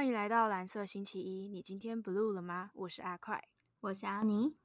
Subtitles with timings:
[0.00, 1.46] 欢迎来到蓝色星期一。
[1.46, 2.70] 你今天 blue 了吗？
[2.72, 3.46] 我是阿快，
[3.80, 4.56] 我是阿尼。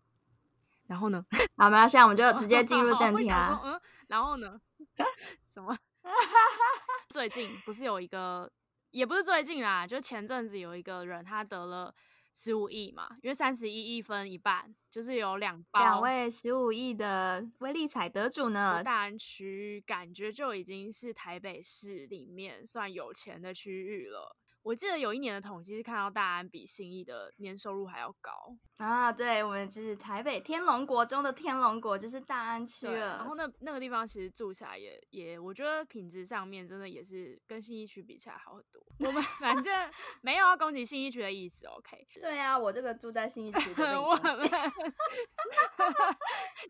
[0.87, 1.25] 然后呢？
[1.57, 3.59] 好，没有，现在我们就直接进入正题啊。
[3.61, 4.61] 嗯，然后呢？
[5.53, 5.77] 什么？
[7.11, 8.49] 最近不是有一个，
[8.91, 11.93] 也不是最近啦，就前阵子有一个人他得了
[12.31, 18.81] 十五亿嘛，因为三十一亿分一半，就是有两包两位十五亿的威力彩得主呢。
[18.81, 24.37] 大安区感觉就已经是台北市里面算有钱的区域了。
[24.65, 28.31] 我记得有一年的统计是看到大安比新义的年收入还要高
[28.77, 29.11] 啊！
[29.11, 33.17] 对，我们就是台北天龙国中的天龙国，就是大安区了。
[33.17, 38.83] 然后那那个地方其实住起来也也，我觉得品质上面真的也是跟新义区比起来好很多。
[39.07, 39.91] 我们反正
[40.21, 42.03] 没有要攻击新义区的意思，OK？
[42.19, 44.19] 对啊，我这个住在新义区的， 我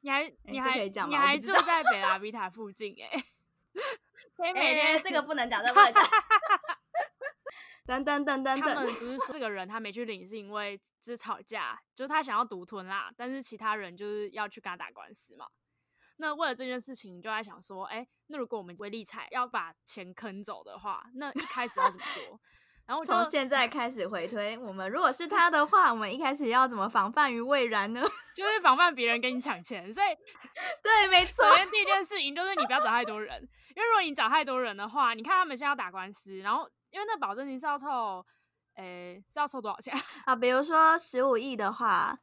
[0.01, 3.23] 你还你还你还住在北拉比塔附近哎？
[4.35, 6.03] 可以每天这个不能讲，这不能讲。
[7.85, 15.45] 等等等等，他们不是说这个人他没去领是因为是吵架，就是他想要独吞啦，但是其他人就是要去跟他打官司嘛。
[16.17, 22.39] 那为了这件事情，就在想说，哎，那如果我们威力彩要把钱坑走的话，那一开始要怎么做？
[22.87, 28.01] 然后从现在开始回推，我们如果是他的话，我们一开始要怎么防范于未然呢？
[28.35, 29.93] 就是防范别人跟你抢钱。
[29.93, 30.07] 所以，
[30.81, 31.49] 对，没错。
[31.49, 33.41] 首先第一件事情就是你不要找太多人，
[33.75, 36.67] 因为如果你找太多人的话，你看他们现在要打官司，然后。
[36.95, 38.25] 因为那保证金是要凑，
[38.75, 39.93] 诶，是要凑多少钱
[40.23, 40.33] 啊？
[40.33, 42.17] 比如说十五亿的话，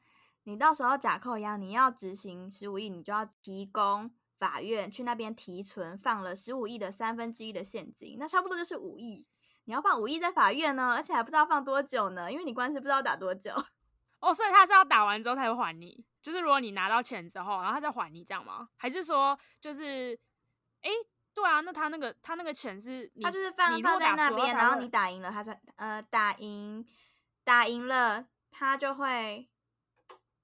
[0.45, 9.27] 你到时候假扣押，你要执行十五亿，你就要提供法院去那边提存，放了十五亿的三分之一的现金，那差不多就是五亿。
[9.65, 13.53] 你要放五亿在法院呢，而且还不知道放多久呢，因为你官司不知道打多久。
[14.21, 18.71] 哦，所以他是要打完之后才会还你，就是如果你拿到钱之后，然后他再还你这样吗？
[18.77, 20.19] 还是说就是，
[20.81, 20.91] 诶？
[21.35, 26.87] 对啊，那他那个他那个钱是，他就是放放在那边，然后你打赢了，他才呃打赢
[27.43, 29.49] 打赢了，他就会，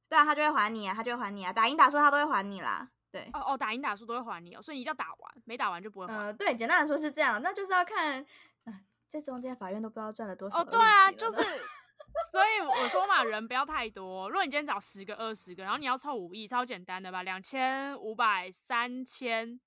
[0.09, 6.15] 对啊，他就会还你啊，他就会还你啊，打赢打输他都会还你啦，对，哦哦，打赢打输都会还你哦，所以你一定要打完，没打完就不会还。
[6.15, 8.25] 呃，对，简单来说是这样，那就是要看，
[8.65, 10.61] 嗯，这中间法院都不知道赚了多少。
[10.61, 11.43] 哦，对啊，就是，
[12.33, 19.61] 所以我说嘛，人不要太多，如果你今天找十个、二十个，然后你要凑五亿，超简单的吧，两千五百、三千。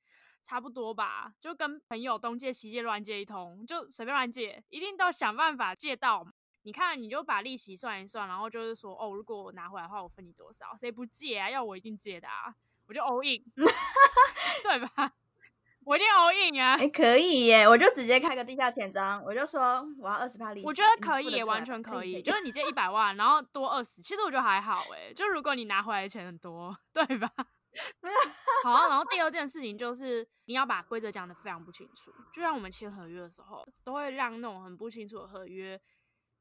[0.43, 6.25] 差不多吧，就跟朋友东借西借乱借一通，就随便乱借，一定都想办法借到。
[6.63, 10.75] 你看，你就把利息算一算，然后就是说，哦，如果我拿回来的话，我分你多少？
[10.77, 11.49] 谁不借啊？
[11.49, 12.53] 要我一定借的啊！
[12.87, 13.43] 我就 all in，
[14.61, 15.13] 对吧？
[15.83, 16.75] 我一定 all in 啊！
[16.77, 20.67] 哎，可以耶，我就直接开个地下钱庄，我就说我要二十趴利息。
[20.67, 22.21] 我觉得可以，完全可以。
[22.21, 25.11] 就是你借一百万，然后多二十，其实我觉得还好哎。
[25.11, 27.27] 就如果你拿回来的钱很多，对吧？
[28.63, 35.79] 好啊，然后第二件事情就是你要把规则讲的非常不清楚，就像我们签合约的时候，都会让那种很不清楚的合约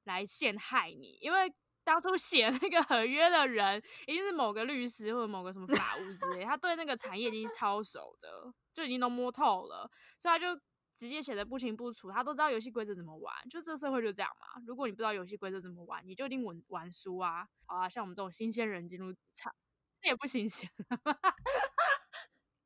[0.04, 1.52] 来陷害你，因为
[1.84, 10.54] 当初写那个合约的人一定是某个律师或者某个什么法务之类，他对那个产业已经超熟的，就已经都摸透了，所以他就
[10.96, 14.62] 直接写的不清不楚，他都知道游戏规则怎么玩，就这社会就这样嘛。
[14.66, 17.46] 如果你不知道游戏规则怎么玩，你就一定玩玩输啊！
[17.64, 19.54] 好啊，像我们这种新鲜人进入场。
[20.00, 20.68] 这也不新鲜，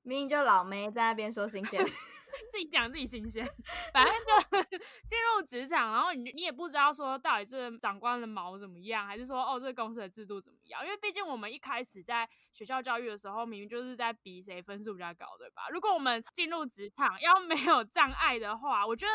[0.02, 1.82] 明明就老梅在那边说新鲜，
[2.50, 3.44] 自己讲自己新鲜，
[3.92, 4.62] 反正就
[5.08, 10.84] 进入职场，然后你你也不知道说到底是长官的毛怎么样，还是说哦这个公司的制度怎么样？
[10.84, 15.68] 因为毕竟我们一开始在学校教育的时候，明明就是在比谁分数比较高，对吧？
[15.70, 19.12] 如果我们进入职场要没有障碍的话，我觉得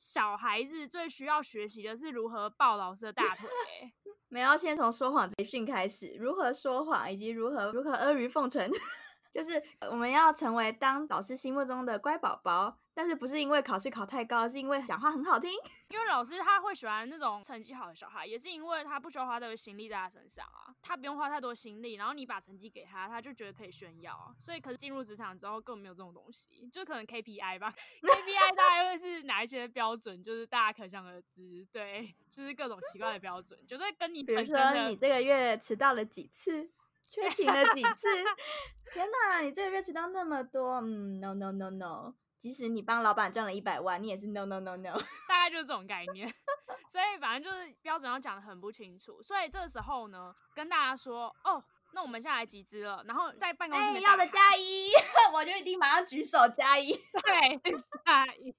[0.00, 3.50] 小孩子最需要学习的是如何抱老师的大腿。
[4.28, 8.66] 没要先从说谎培训开始，如何说谎以及如何如何阿谀奉承，
[9.30, 12.78] 就是我们要成为当老师心目中的乖宝宝。
[12.92, 15.50] 但是不是因为考试考太高，是因为讲话很好听。
[15.88, 24.34] 因为老师他会喜欢那种成绩好的小孩，也是因为他不需要花太多心力在他身上啊，他不用花太多心力，然后你把成绩给他，他就觉得可以炫耀。
[24.38, 27.72] 所以可是进入职场之后根本没有这种东西，就可能 KPI 吧，
[28.02, 36.70] KPI 大概会是哪一些标准，就是大家可想而知，对，就是各种奇怪的标准，绝对跟你比如说你这个月迟到了几次，
[37.02, 38.08] 缺勤了几次，
[38.92, 42.14] 天哪，你这个月迟到那么多，嗯，no no no no。
[42.36, 44.98] 即使你帮老板赚了一百万，你也是 no no no no，
[45.28, 46.26] 大概就是这种概念。
[46.90, 49.22] 所以反正就是标准要讲的很不清楚。
[49.22, 51.62] 所以这时候呢，跟大家说哦，
[51.92, 54.90] 那我们现在来集资了，然后在办公室要的加一，
[55.34, 58.54] 我就一定马上举手加一，对，加一。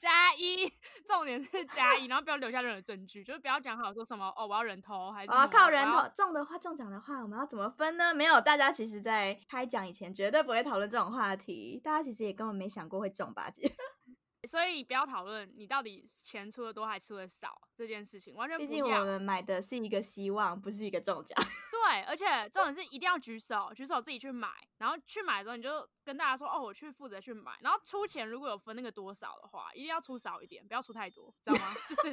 [0.00, 0.66] 加一，
[1.06, 8.14] 重点是加一， 然后不要留下任何证据，就是不要讲好说什么哦，我要人头还是啊靠人头中的话中奖的话，我们要怎么分呢？
[8.14, 13.52] 没有，大家其实在开奖以前绝对不会讨论这种话题，大家其实也根本没想过会中吧？
[14.48, 19.04] 所以不要讨论你到底钱出的多还出的少这件事情，完全毕竟我。
[19.04, 21.36] 们买的是一个希望，不是一个中奖。
[21.82, 24.48] 对，而且重点是一定要举手，举手自己去买，
[24.78, 31.74] 然后去买的时候你就跟大家说，哦，我去负责去买，然后出钱如果有分那个多少的话，一定要出少一点，不要出太多，知道吗？
[31.88, 32.08] 就是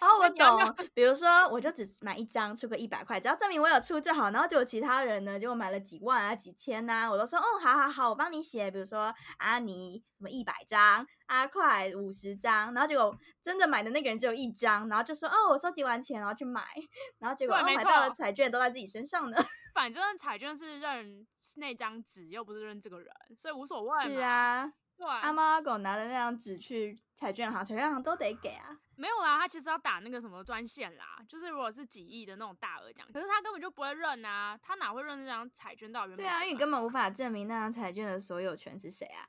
[0.00, 0.88] 哦，我 懂。
[0.92, 4.30] 比如说，我就只买一张，出个一百块，只要证明我有出就好。
[4.30, 8.70] 然后就有其他人呢，结果买了几万啊、几千呐、我都说，哦，好好好，我帮你写。
[8.70, 16.66] 比如说阿尼什么一百张，阿快五十张，然后结果真的买的那个人只有一张，然后就说，哦，我收集完钱然后去买，
[17.18, 19.36] 然后结果哦买到了彩券都在自己身上呢。
[19.74, 21.26] 反正彩券是认
[21.56, 24.04] 那张纸，又不是认这个人，所以无所谓嘛。
[24.04, 28.78] 是啊，对，阿猫阿狗拿着那张纸去彩券行，彩券行都得给啊。
[28.96, 39.26] 没有啦，他其实要打那个什么专线啦，就是如果是几亿的那种大额奖，可是他根本就不会认啊，他哪会认那张彩券到底对啊，因为你根本无法证明那张彩券的所有权是谁啊。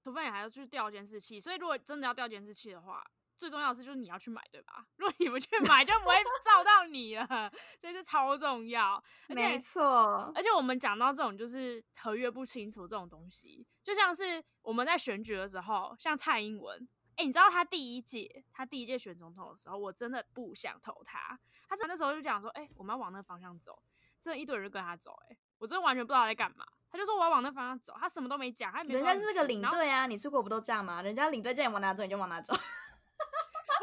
[0.00, 3.02] 除非你还要去调监视器，所以如果真的要调监视器的话，
[3.38, 4.84] 最重要的是就是你要去买，对吧？
[4.96, 6.14] 如果你不去买，就不会
[6.44, 7.50] 照到你了，
[7.80, 9.02] 所以这超重要。
[9.28, 21.38] 没错，而且我们讲到这种就是合约不清楚这种东西，就像是我们在选举的时候，像蔡英文，哎、你知道他第一届他第一届选总统的时候，我真的不想投他。
[21.68, 23.80] 他那时候就讲说，哎、我们要往那个方向走，
[24.20, 26.66] 真的一堆人就跟他走、哎，我真的完全不知道他在干嘛。
[26.90, 31.02] 他就说我要往那方向走，他什么都没讲，他没人家是个领队啊，你出国不都这样吗？
[31.02, 32.54] 人家领队叫你往哪走你就往哪走。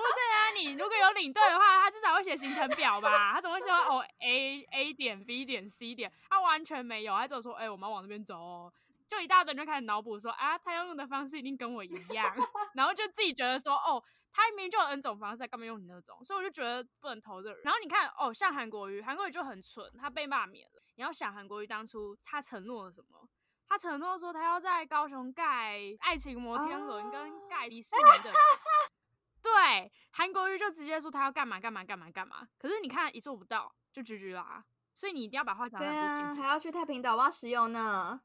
[0.04, 3.34] 啊，你如果有领队的话，他至少会写行程表吧？
[3.34, 6.12] 他怎么会说哦 A A 点 B 点 C 点？
[6.30, 8.74] 他完全没有，他只有说哎、我们要往那边走哦。
[9.08, 12.36] 就一大堆人就开始脑补说啊，他要用的方式一定跟我一样，
[12.74, 14.04] 然后就自己觉得说哦，
[14.34, 16.24] 他明明就有 N 种方式，干嘛用你那种？
[16.26, 17.54] 所以我就觉得不能投这。
[17.64, 20.82] 然后你看哦，像韩国瑜，韩国瑜就很蠢，他被罢免了。
[20.96, 23.30] 你要想韩国瑜当初他承诺了什么？
[23.68, 28.34] 他承诺说他要在高雄盖爱情摩天轮跟盖迪士尼的。
[29.46, 34.66] 对，韩国瑜就直接说他要干嘛干嘛干嘛干嘛，可是你看一做不到就拒绝啦，
[34.96, 36.34] 所以你一定要把话讲对啊。
[36.34, 38.20] 还要去太平岛挖石油呢。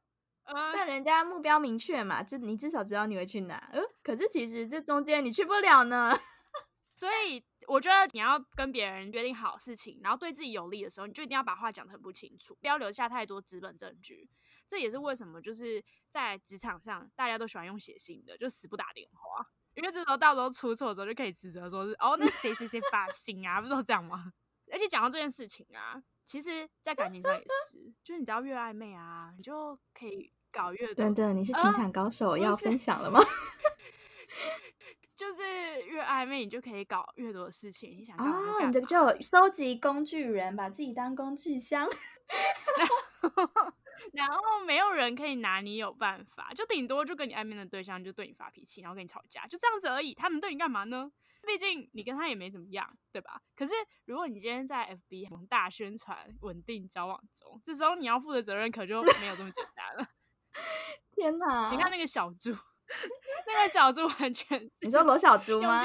[0.44, 3.56] 呃，但人家目标明确嘛，至你至少知道你会去哪。
[3.70, 6.10] 呃，可是其实这中间你去不了呢。
[6.94, 14.28] 所以我觉得你要跟别人约定好事情，然后对自己有利的时候，你就一定要把话讲得很不清楚，不要留下太多资本证据。
[14.66, 19.46] 这也是为什么就是在职场上大家都喜欢用写信的，就死不打电话，
[19.80, 24.30] 因为这时候到时候出错的时候就可以指责说是哦，那谁谁谁发信啊，不是都这样吗？
[24.70, 33.18] 而且讲到这件事情啊，其实，在感情上也是，就是你只要越暧昧啊，你就可以搞越多等等，你是啊情场高手，要分享了吗？
[35.16, 35.42] 就是
[35.86, 37.96] 越暧昧，你就可以搞越多的事情。
[37.98, 41.88] 你想干嘛就哦，你这个就收集工具人，把自己当工具箱。
[44.12, 50.14] 然后没有人可以拿你有办法，就顶多就跟你暧昧的对象就对你发脾气，然后跟你吵架，就这样子而已。
[50.14, 51.10] 他们对你干嘛呢？
[51.46, 53.40] 毕竟你跟他也没怎么样，对吧？
[53.56, 53.72] 可是
[54.04, 60.06] 如果你今天在 FB 广大宣传稳定交往中，这时候你要负的责任可就没有这么简单了。
[61.12, 61.70] 天哪！
[61.70, 62.50] 你看那个小猪，
[63.46, 65.80] 那个小猪完全你说罗小猪用吗？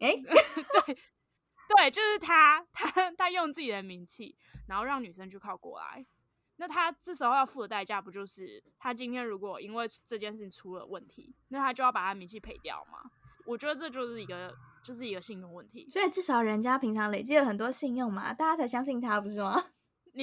[0.00, 0.98] 哎， 对
[1.76, 6.04] 对，就是他，他他用自己的名气，然后让女生去靠过来。
[6.58, 13.10] 那他这时候要付的代价，不就是他今天如果因为这件事情出了问题，那他就要把他名气赔掉吗？
[13.46, 15.88] 我觉得这就是一个就是一个信用问题。
[15.88, 19.64] 所以至少人家平常累积了很多信用嘛，大家才相信他，不是吗？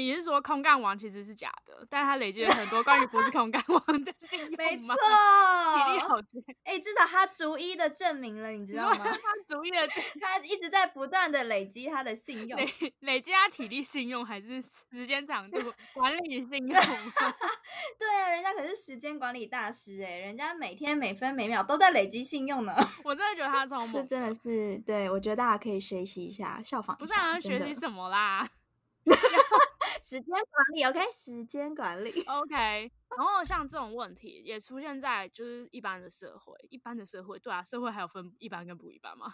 [0.01, 4.93] 你是说空干王其实是假的，但是他累积了很多关于不是空干王的 信用没吗？
[4.95, 9.05] 错，体力好强，哎、至少他逐一的证明了，你知道吗？
[9.05, 9.13] 他
[9.47, 9.87] 逐一的
[10.19, 12.59] 他 一直在不断的累积他的信用。
[12.59, 15.57] 累累积他体力信用还是时间长度
[15.93, 17.33] 管理信用吗？
[17.97, 22.75] 对啊，人家可是时间管理大师哎，人家每天每分每秒都在累积信用呢。
[23.03, 27.05] 我真的觉得他超这猛，真的是，对我觉得大家可以学习一下，效仿一下。
[27.05, 28.47] 不是让他真的学习什么啦
[30.07, 31.12] 时间管理，OK？
[31.12, 32.24] 时间管理。
[32.27, 32.55] ？OK，
[33.17, 39.33] 然后像这种问题也出现在就是一般的社会，一般的社会，对啊，社会还有分一般跟不一般嘛。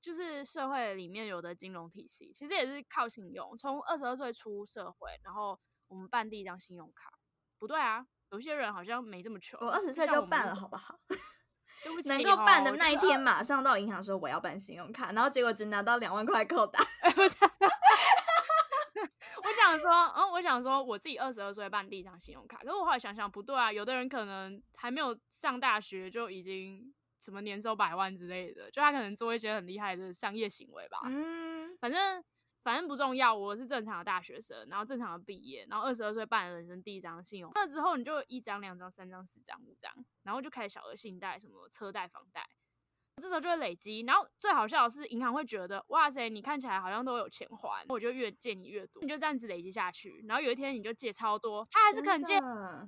[0.00, 3.58] 就是社会里面有的金融体系，其实也是靠信用。
[3.58, 7.10] 从二十二岁出社会，然后我们办第一张信用卡，
[7.58, 9.58] 不对啊，有些人好像没这么穷。
[9.60, 11.00] 我二十岁就办了，好不好？
[11.82, 16.78] 对不起能够办的哦那一天，就是马上到银行说我要办信用卡，然后结果只拿到两万块扣打。
[20.52, 31.00] 想说，我自己二十二岁办第一张信用卡，可是我后来想想不对啊，有的人可能还没有上大学就已经什么年收百万之类的，就他可能做一些很厉害的商业行为吧。
[31.04, 32.22] 嗯，反正
[32.62, 39.92] 反正不重要，我是正常的大学生，然后正常的毕业，然后二十二岁办了人生第一张信用，那之后你就一张、两张、三张、四张、五张，
[40.22, 42.48] 然后就开始小额信贷，什么车贷、房贷。
[43.20, 52.38] 这时候就会累积，然后最好笑的是，银行会觉得哇塞，你看起来好像都有钱还，我就越借你越多，你就这样子累积下去，然后有一天你就借超多，他还是可能借。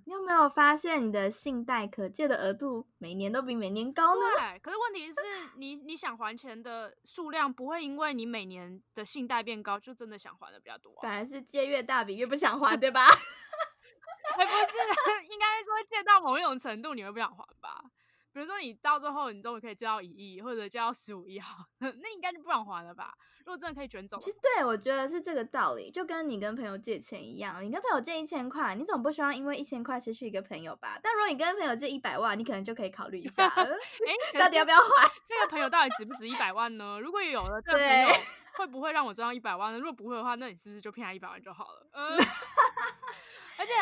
[0.07, 4.23] 你有没有发现你的信贷可借的额度每年都比每年高呢？
[4.39, 5.21] 对，可是问题是
[5.57, 13.05] 你你想还钱的数量不会因为你每年的信贷变高，就真的想还的比较多，反而是借越大笔越 不想还，对吧？
[14.37, 14.57] 还不是，
[15.31, 17.85] 应该说借到某一种程度你会不想还吧？
[18.35, 23.15] 比如说你到最后你终于可以借到一亿或者借到十五亿好， 那应该就不想还了吧？
[23.47, 30.99] 如果真的可以卷走，其实对我觉得是这个道理，就跟你跟朋友借钱一样，你跟朋友借一千块，你总不希望因为一千块失去一个朋友吧？
[31.01, 33.65] 但如果你跟朋友借一百万，你可能就可以考虑一下， 哎，
[34.37, 35.09] 到底要不要还？
[35.25, 36.99] 这个朋友到底值不值一百万呢？
[37.01, 38.09] 如果有了这个朋友，
[38.65, 39.79] 会不会让我赚到一百万呢？
[39.79, 41.87] 如果不会的话，那你是不是就骗他一百万就好了？
[41.93, 42.17] 嗯。
[43.57, 43.73] 而且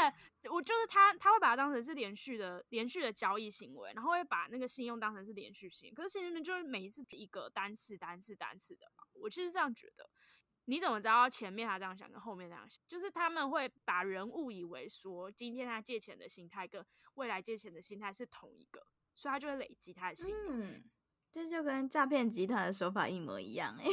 [0.51, 5.95] 我就是他，他会把它当成是连续的、连续的交易行为，然后会把那个信用当成是连续性。
[5.95, 9.05] 可是信用就是每一次一个单次、单次、单次的嘛。
[9.15, 10.11] 我其实这样觉得，
[10.67, 12.85] 你怎么知道前面他这样想跟后面这样想？
[12.87, 16.85] 就是他们会把人误以为说，今天他借钱的心态跟
[17.15, 20.61] 未来借钱的心态是同一个，所以他就会累积他的信用。
[20.61, 20.85] 嗯，
[21.33, 23.87] 这就跟诈骗集团的手法一模一样哎。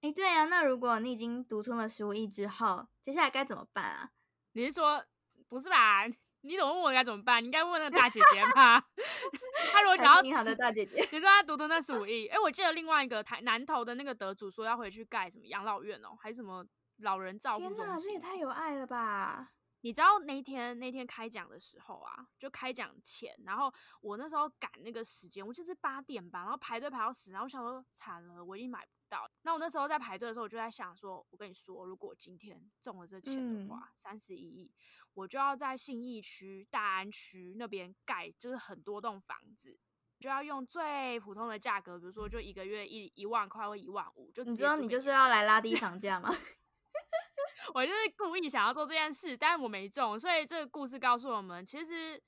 [0.00, 4.10] 哎，对啊，那如果你已经独吞了十五亿之后，接下来该怎么办啊？
[4.52, 5.04] 你是说
[5.48, 6.06] 不是吧？
[6.42, 7.42] 你怎么问我该怎么办？
[7.42, 8.80] 你应该问那个大姐姐吧。
[9.72, 12.28] 他如果想要银行的大姐姐，你说他独吞那十五亿？
[12.28, 16.64] 哎，我记得另外一个台南投的那个得主说要回去盖什么养老院哦，还是什么
[16.98, 17.76] 老人照顾中心？
[17.76, 19.50] 天哪，这也太有爱了吧！
[19.80, 29.27] 你知道那天那天开奖的时候啊，就开奖前，然后我那时候赶那个时间，我就是八点吧，然后排队排到死，然后我想说惨了，我已经买不到。
[29.48, 34.70] 那我那时候在排队的时候，我就在想说，我跟你说，如果今天中了这钱的话，三十一亿，
[35.14, 39.80] 我就要在信义区、大安区那边盖，就是很多栋房子，
[40.18, 46.28] 就要用最普通的价格，比如说就一个月一一万块或一万五，就你知道你就是要来拉低房价吗？
[47.72, 52.22] 我就是故意想要做这件事，但是我没中，所以这个故事告诉我们，其实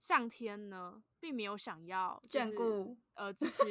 [0.00, 3.62] 上天呢并没有想要眷顾呃支持，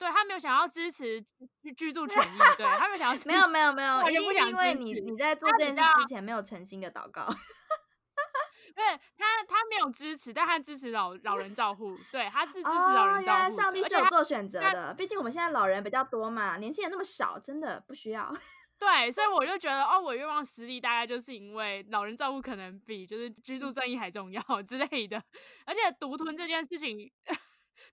[0.00, 1.20] 对他没有想要支持
[1.62, 7.26] 居居住权益，对他没有想要，没有没有没有，一定是因为你你在做这件事之前没有诚心的祷告，
[8.74, 8.82] 对
[9.18, 18.32] 他他没有支持，但他支持老老人照护，对他是支持老人照护，上帝是有做选择的，毕竟我们现在老人比较多嘛，年轻人那么少，真的不需要。
[18.80, 25.22] 对，所以我就觉得哦，我愿望实力大概就是因为老人照顾可能比就是居住正义还重要之类的，
[25.66, 27.12] 而且独吞这件事情，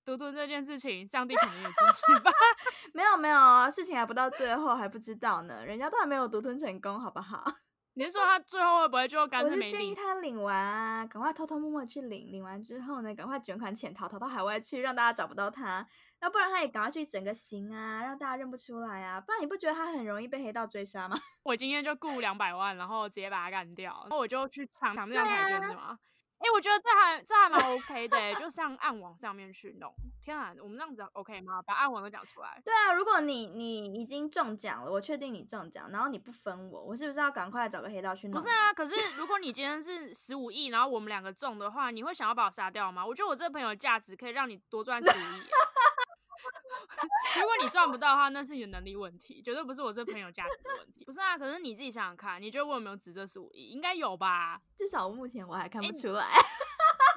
[0.06, 2.32] 独吞这件事情，上帝可能也支持吧？
[2.94, 7.44] 没有没有，事情还不到最后还不知道呢，人家都还没有独吞成功，好不好？
[7.96, 9.68] 你是说他最后会不会就干脆没领？
[9.68, 15.88] 我是建议他领完啊，赶快偷偷摸摸去领，领完之后呢，赶快卷款潜逃，逃到海外去，让大家找不到他。
[16.20, 19.22] 要不然他也赶快去整个型啊，让大家认不出来啊！
[19.22, 21.16] 不然你不觉得他很容易被黑道追杀吗？
[21.44, 25.98] 我今天就雇两百万，然后直接把他干掉，然后我就去抢抢这张彩券是吗？
[26.40, 29.94] 哎，我觉得这还这还蛮 OK 的，就像暗网上面去弄。
[30.22, 31.62] 天啊，我们这样子 OK 吗？
[31.62, 32.62] 把暗网都讲出来。
[32.64, 38.40] 对啊，如果你你已经中奖了，我确定你中奖，然后你不分我，我是不是要赶快找个黑道去弄？
[38.40, 43.06] 不是啊，可是如果你今天是十五亿，然后我们两个中的话，你会想要把我杀掉吗？
[43.06, 45.48] 我觉得我这个朋友的价值可以让你多赚十五亿。
[47.40, 51.06] 如果你赚不到的话，那是你的能力问题，绝对不是我这朋友价值的问题。
[51.06, 53.70] 不是啊，可是你自己想想看，你觉得我有没有值这十五亿？
[53.70, 54.60] 应该有吧？
[54.76, 56.28] 至少目前我还看不出来。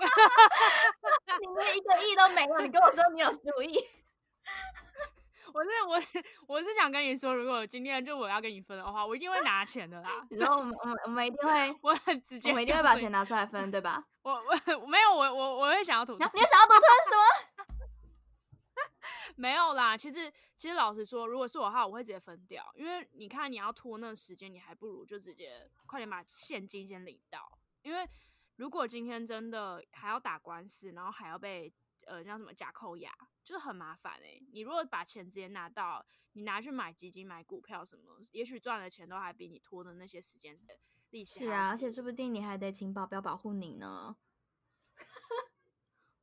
[1.40, 3.78] 你连一个亿都没有，你跟我说你有十五亿？
[5.52, 6.00] 我是我
[6.46, 10.08] 我是想跟你说，如果今天就我要跟你分的话，我一定会拿钱的啦。
[10.30, 14.04] 然后我们我们我们一定会，我很直接，我们一定会 把钱拿出来分，对吧？
[14.22, 16.12] 我我没有，我我我会想要吐。
[16.12, 17.24] 你要想要独吞什么？
[19.40, 27.58] 没有啦，其实其实老实说，如果是我的话，我会直接分掉，因为你看你要拖那时间，你还不如就直接快点把现金先领到。
[27.80, 28.06] 因为
[28.56, 31.72] 如果今天真的还要打官司，然后还要被
[32.06, 33.10] 呃叫什么假扣押，
[33.42, 34.38] 就是很麻烦哎。
[34.52, 40.60] 你如果把钱直接拿到，你拿去买基金、买股票什么，也许赚的钱都还比你拖的那些时间
[41.08, 41.38] 利息。
[41.38, 44.14] 是啊，而且说不定你还得请保镖保护你呢。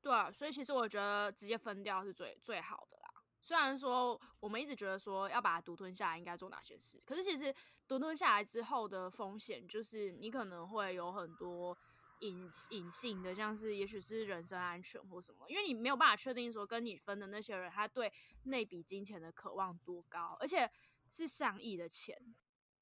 [0.04, 3.07] 对啊，所以其实我觉得直接分掉是最最好的啦。
[3.48, 7.56] 虽然说我们一直觉得说要把它独吞下来应该做哪些事，可是其实
[7.88, 11.78] 独吞下来之后的风险就是你可能会有很多
[12.20, 18.12] 隐隐性的，像是也许是人身安全或什么，因为你没有办法确定说跟你分的那些人他对
[18.44, 20.70] 那笔金钱的渴望多高，而且
[21.10, 22.22] 是上亿的钱。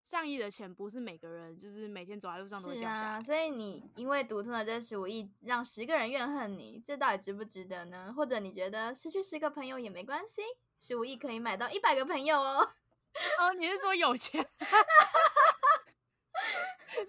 [0.05, 3.07] 上亿的钱不是每个人就是每天走在路上都会掉下来。
[3.07, 8.13] 啊，所以你因为独吞了这十五亿，让十个人怨恨你，这到底值不值得呢？
[8.15, 10.43] 或者你觉得失去十个朋友也没关系，
[10.79, 12.69] 十五亿可以买到一百个朋友哦？
[13.41, 14.47] 哦，你是说有钱？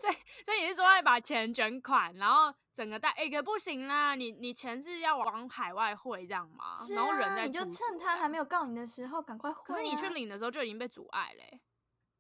[0.00, 3.11] 所以，所以你是说要把钱卷款，然后整个带？
[3.11, 6.75] 哎、可不行啦，你你钱是要往海外汇这样吗？
[6.83, 9.65] 是然后人在，你就趁他还没有告你的时候赶快汇、啊。
[9.67, 11.61] 可是你去领的时候就已经被阻碍嘞、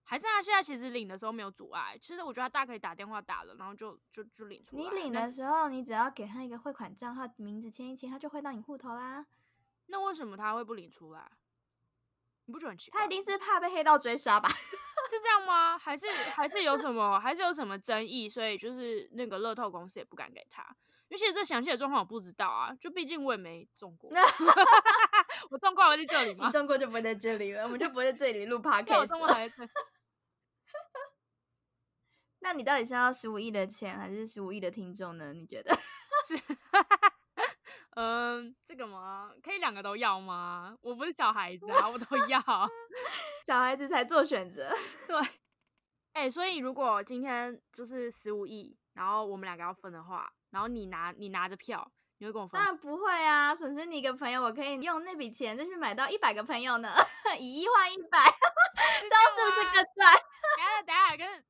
[0.08, 1.98] 还是他现在其实领的时候没有阻碍？
[2.00, 4.82] 其实我觉得他大可以打电话打了，然后就就就领出来。
[4.82, 9.26] 你领的时候，你只要给他一个汇款账号，名字签一签，他就汇到你户头啦。
[9.86, 11.28] 那为什么他会不领出来？
[12.44, 13.00] 你不觉得很奇怪？
[13.00, 14.48] 他一定是怕被黑道追杀吧？
[15.10, 15.76] 是这样吗？
[15.76, 18.28] 还是还是有什么还是有什么争议？
[18.28, 20.62] 所以就是那个乐透公司也不敢给他。
[21.08, 24.10] 因为其实这详细的状况我不知道啊，就毕竟我也没中过。
[25.50, 26.52] 我中过还会在这里吗你？
[26.52, 29.34] 中过就不会在这里了，我们就不会在这里录对，我 podcast 中过了。
[29.34, 29.72] 还在这。
[32.40, 35.32] 那你到底是要十五亿的钱，还是十五亿的听众呢？
[35.32, 35.74] 你觉得？
[36.26, 36.38] 是，
[37.96, 39.32] 嗯，这个吗？
[39.42, 40.76] 可以两个都要吗？
[40.82, 42.40] 我不是小孩子啊，我都 要。
[43.46, 44.74] 小孩子才做选择。
[45.06, 45.20] 对，
[46.12, 52.66] 哎、所以如果今天就是十五亿，然后我们两个要分的话，然后你拿你拿着票，你会跟我分当？
[52.66, 56.94] 然不会啊，损失你一个朋友，我可以用那笔钱再去买到一百个朋友呢，
[57.38, 58.18] 以一换一百，
[59.00, 60.14] 这样是不是更赚？
[60.56, 61.44] 等一下等下，可是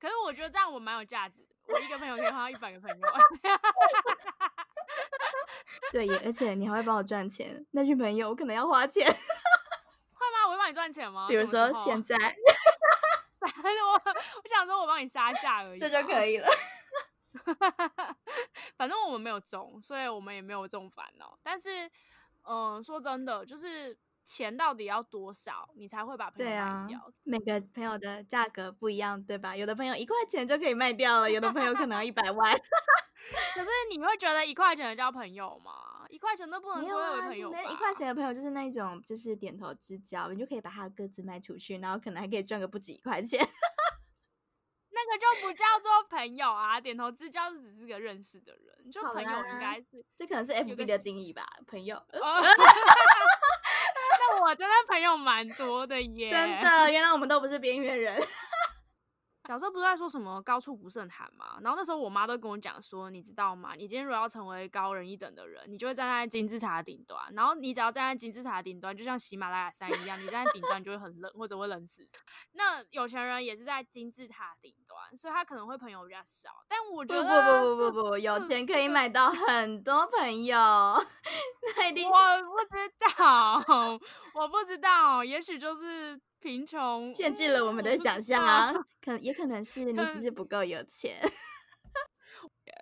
[0.00, 2.96] 可是我觉得这样我蛮有价值的，我一个朋友可以换到一百个朋友。
[5.92, 10.46] 对耶，而且你还会帮我赚钱，那群朋友我可能要花钱， 会吗？
[10.46, 11.26] 我会帮你赚钱吗？
[11.28, 16.34] 比如说现 在我我想说我帮你杀价而已，这就可以。
[16.34, 16.48] 以了。
[18.76, 21.38] 反正我们没有中，所以我们也没有这种烦恼。
[21.42, 21.90] 但是，
[22.48, 23.96] 嗯、说真的，就是
[24.26, 29.56] 钱到底要多少，你才会把朋友卖掉？，每个朋友的价格不一样，对吧？
[29.56, 32.52] 有的朋友一块钱就可以卖掉了，有的朋友可能要一百万。
[33.54, 36.04] 可是你会觉得一块钱的交朋友吗？
[36.08, 43.40] 一块钱都不能没有啊归为朋，友一块钱的朋友就是那种就是点头之交，你就可以把他的各自卖出去，然后可能还可以赚个不止一块钱。
[44.90, 50.04] 那个就不叫做朋友啊，点头之交只是个认识的人，就朋友应该是。
[50.16, 52.02] 这可能是 FB 的定义吧，朋友。
[54.46, 56.62] 我真的朋友蛮多的耶，真。
[56.62, 58.16] 的，原来我们都不是边缘人。
[59.46, 63.74] 小时候不是在说什么高处不胜寒嘛，然后那时候我妈都跟我讲说，你知道吗？
[63.74, 72.08] 你今天如果要成为高人一等的人，你就会站在金字塔的顶端，然后你只要站在金字塔的顶端，就像喜马拉雅山一样，你站在顶端就会很冷，或者会冷死。
[72.52, 80.56] 那有钱人也是在金字塔顶端，所以他可能会朋友比较少，但我觉不得不不不不不，有这钱可以买到很多朋友，
[81.76, 83.62] 那一定我不知道，
[84.34, 88.72] 我不知道，也许就是贫穷限制了我们的想象啊。
[89.00, 91.20] 可也可能是你可只是不够有钱。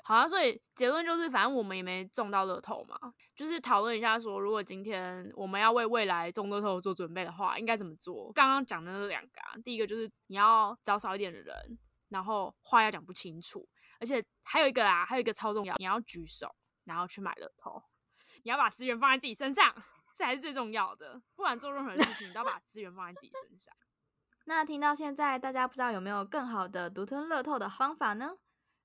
[0.06, 2.94] 好啊，所以结论就是，反正我们也没中到乐透嘛，
[3.34, 8.30] 就是讨论一下说，如果今天我们要为未来中乐透做准备的话，应该怎么做？
[8.34, 11.78] 刚刚讲的那两个、啊，第一个就是你要找少一点的人，
[12.10, 13.66] 然后话要讲不清楚，
[13.98, 17.82] 而且还有一个啊，还有一个超重要，你要举手，然后去买乐透，
[18.42, 19.74] 你要把资源放在自己身上，
[20.14, 21.20] 这才是最重要的。
[21.34, 23.74] 不管做任何事情，你都要把资源放在自己身上。
[24.46, 28.36] 那听到现在，大家不知道有没有更好的独吞乐透的方法呢？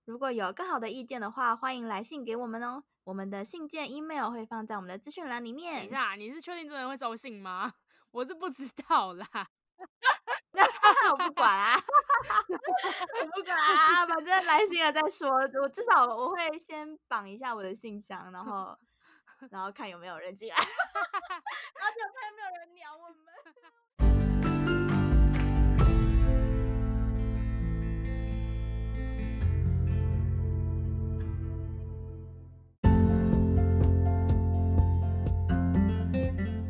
[0.06, 2.84] 如果有更好的意见的话，欢迎来信给我们哦。
[3.04, 5.92] 我们的信件 email 会放在我们的资讯栏里面等一。
[5.92, 7.74] 下，你是确定真的会收信吗？
[8.12, 9.28] 我是不知道啦。
[11.12, 15.30] 我不管啊，我不管啊，反正来信了再说。
[15.62, 18.78] 我至少我会先绑一下我的信箱，然后
[19.50, 20.70] 然后看有没有人进来， 然后
[21.96, 23.16] 就看有没有人鸟我们。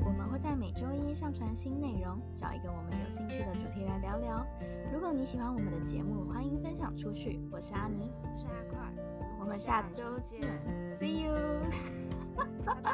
[0.05, 4.45] 我们会在每周一上传新内容，找一个我们有兴趣的主题来聊聊。
[4.93, 7.39] 如果你喜欢我们的节目，欢迎分享出去。
[7.51, 8.79] 我是阿尼，我是阿快，
[9.39, 10.39] 我们下下周见
[10.99, 12.09] ，See you。
[12.65, 12.89] 拜拜。